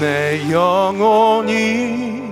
[0.00, 2.22] 내 영혼이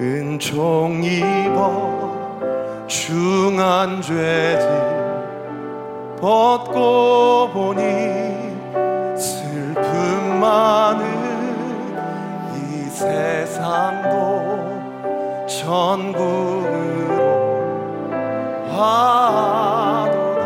[0.00, 4.68] 은총 입어 중한 죄질
[6.20, 7.78] 벗고 보니
[9.16, 11.04] 슬픔 많은
[12.56, 14.16] 이 세상도
[15.46, 17.12] 천국으로
[18.72, 20.44] 화도다.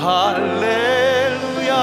[0.00, 1.74] 할렐루야.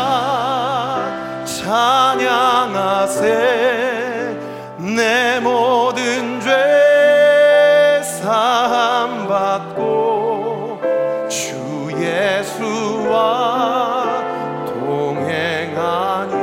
[1.45, 2.34] 찬양
[2.73, 4.37] 하세
[4.77, 10.79] 내 모든 죄 사함 받고
[11.29, 13.23] 주 예수와
[14.65, 16.33] 동행하니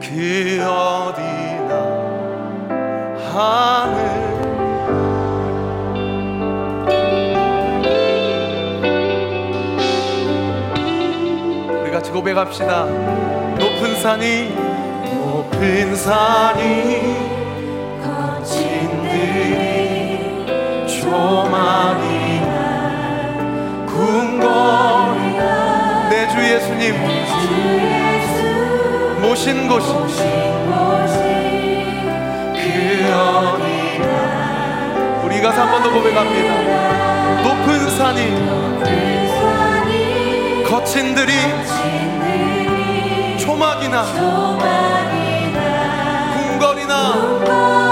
[0.00, 1.72] 그 어디나
[3.32, 3.98] 하늘
[11.82, 13.49] 우리 같이 고백합시다
[13.80, 14.54] 높은 산이
[15.14, 17.16] 높은 산이
[18.04, 20.44] 거친 들이
[21.00, 22.52] 조만이나
[23.86, 25.40] 궁궐이나
[26.10, 26.94] 내주 예수님
[29.22, 29.88] 모신 곳이
[32.52, 32.64] 그
[33.14, 34.06] 어디나
[35.24, 36.50] 우리 가서 한 번 더 고백합니다.
[37.42, 38.20] 높은 산이
[40.68, 41.32] 거친 들이
[43.50, 44.04] 초막이나
[46.34, 47.89] 궁궐이나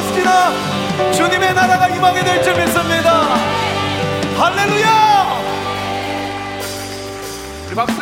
[0.00, 0.52] 곳이나
[1.12, 3.20] 주님의 나라가 임하게 될 줄 믿습니다.
[4.38, 5.26] 할렐루야!
[7.66, 8.00] 우리 박수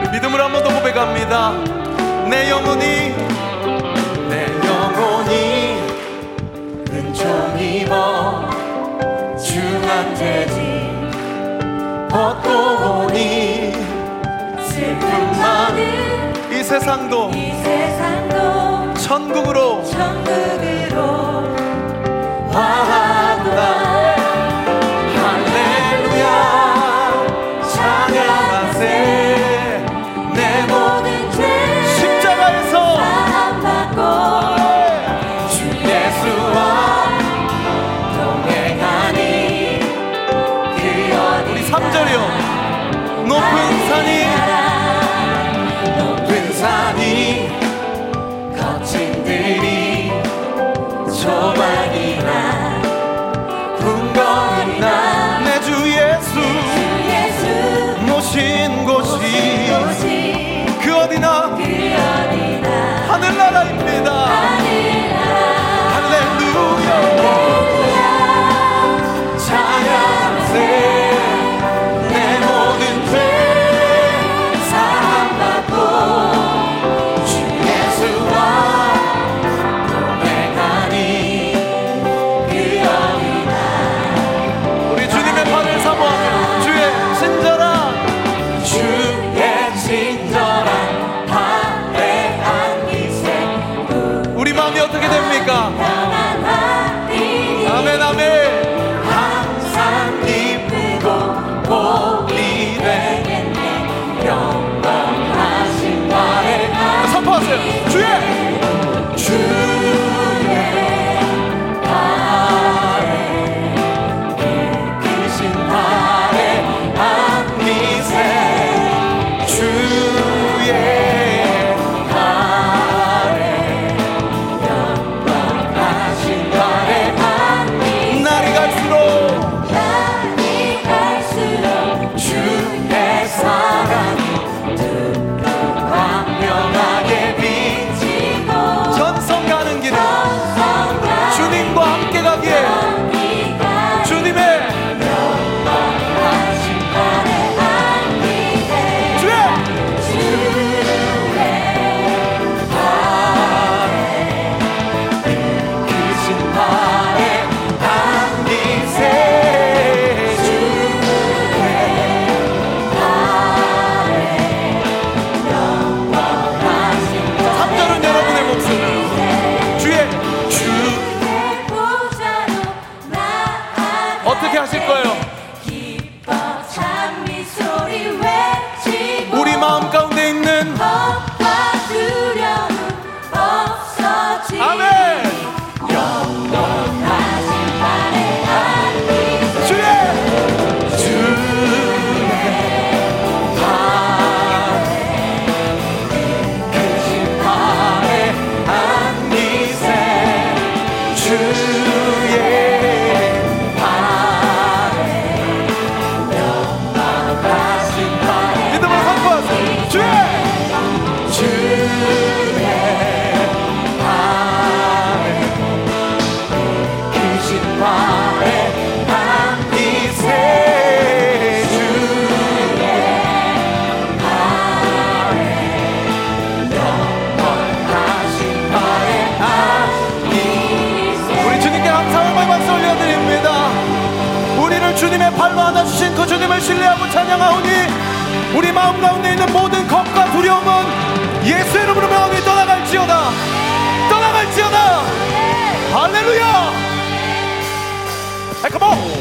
[0.00, 1.52] 우리 믿음으로 한번 더 고백합니다.
[2.30, 3.14] 내 영혼이
[4.28, 5.78] 내 영혼이
[6.90, 8.48] 은총 입어
[10.16, 10.90] 죄지
[12.08, 13.69] 벗고 보니
[16.70, 21.59] 세상도 이 세상도 천국으로 천국으로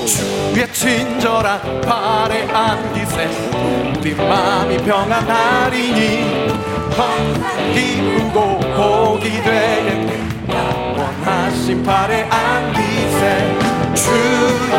[0.06, 3.30] 주의 친절한 발에 안기세.
[4.00, 6.50] 우리 마음이 평안하리니
[7.74, 10.12] 기우고 복이 되겠네
[10.48, 13.58] 원하신 발에 안기세.
[13.96, 14.70] 주의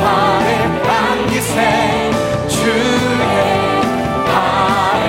[0.00, 0.48] 발에
[0.88, 2.10] 안기세.
[2.48, 3.18] 주의
[4.26, 5.00] 발에.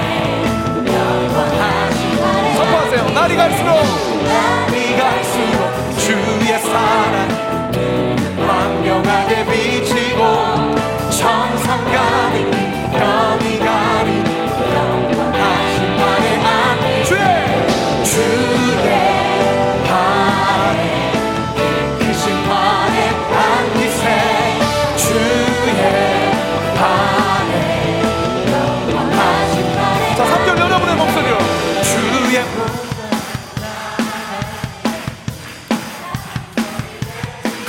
[2.56, 3.10] 선포하세요.
[3.14, 4.11] 날이 갈수록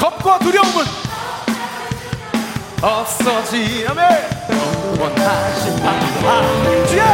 [0.03, 0.85] 겁과 두려움은
[2.83, 3.87] 없어지.
[3.89, 4.05] 아멘.
[4.99, 6.43] 원하신 바 주의!
[6.89, 7.05] 주의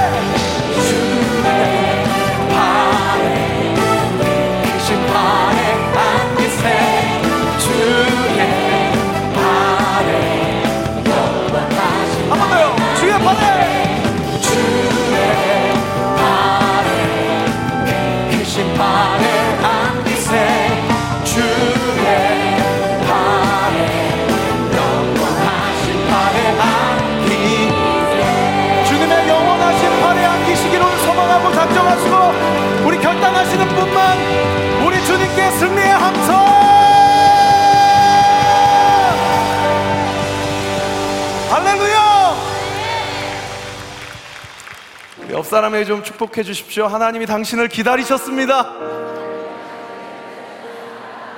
[45.49, 48.71] 옆 사람에게 좀 축복해 주십시오 하나님이 당신을 기다리셨습니다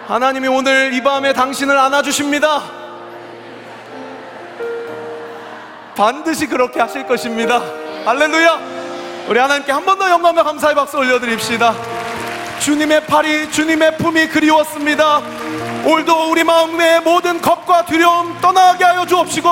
[0.08, 2.60] 하나님이 오늘 이 밤에 당신을 안아주십니다
[5.94, 7.60] 반드시 그렇게 하실 것입니다.
[8.04, 8.58] 할렐루야!
[9.28, 11.74] 우리 하나님께 한 번 더 영광과 감사의 박수 올려드립시다.
[12.58, 15.18] 주님의 팔이, 주님의 품이 그리웠습니다.
[15.84, 19.48] 오늘도 우리 마음의 모든 겁과 두려움 떠나게 하여 주옵시고,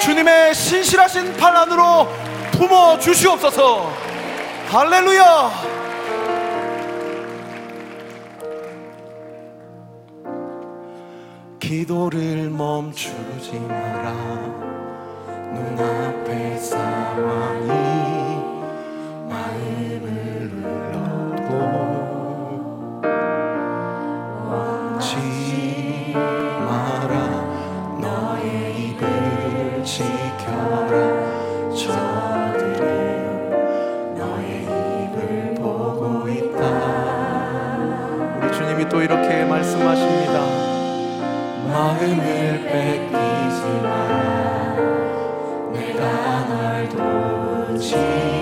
[0.00, 2.21] 주님의 신실하신 팔 안으로
[2.62, 3.90] 품어 주시옵소서.
[4.68, 5.50] 할렐루야!
[11.58, 14.12] 기도를 멈추지 마라.
[15.54, 18.01] 눈앞의 상황이
[38.92, 40.38] 또 이렇게 말씀하십니다.
[41.66, 44.76] 마음을 뺏기지 마.
[45.72, 48.41] 내가 널 도우지.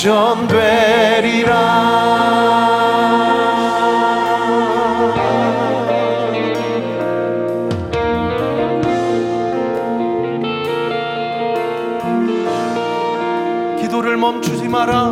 [0.00, 1.50] 전되리라.
[13.78, 15.09] 기도를 멈추지 마라.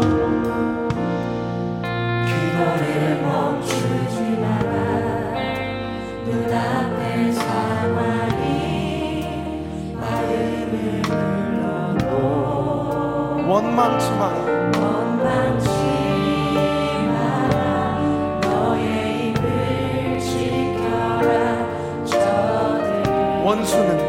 [23.68, 24.07] 是的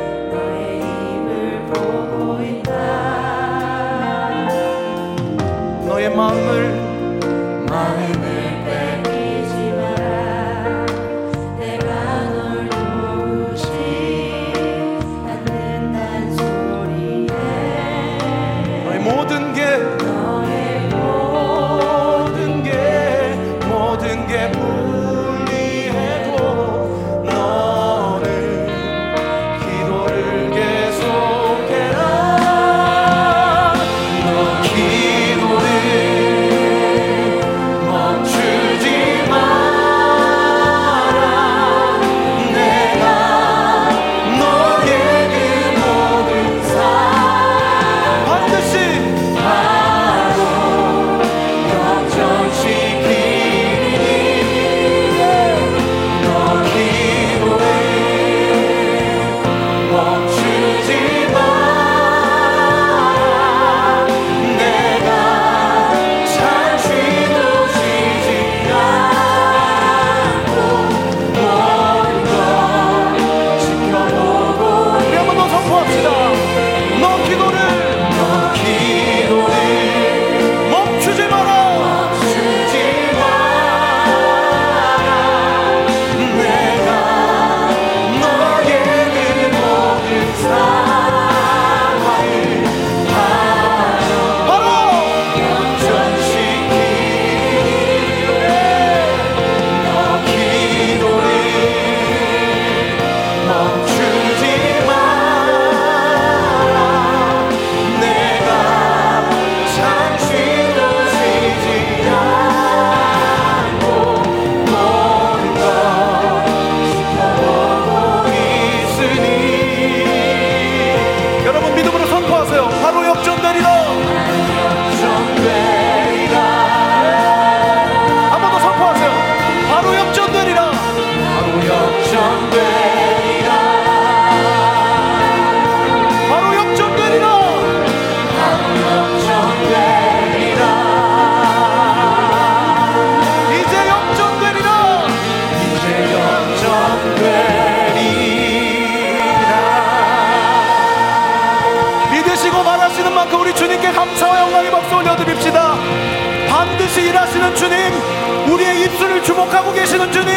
[157.50, 160.34] 계시는 주님, 우리의 입술을 주목하고 계시는 주님,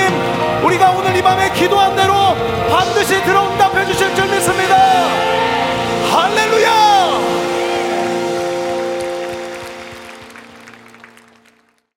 [0.65, 2.15] 우리가 오늘 이 밤에 기도한 대로
[2.71, 4.77] 반드시 들어 응답해 주실 줄 믿습니다.
[6.11, 6.92] 할렐루야!